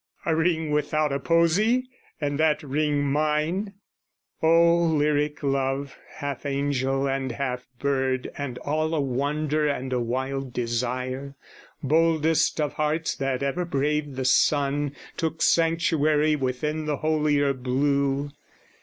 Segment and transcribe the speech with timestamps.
[0.25, 1.87] A ring without a posy,
[2.19, 3.73] and that ring mine?
[4.41, 10.53] O lyric Love, half angel and half bird And all a wonder and a wild
[10.53, 11.35] desire,
[11.83, 18.31] Boldest of hearts that ever braved the sun, Took sanctuary within the holier blue.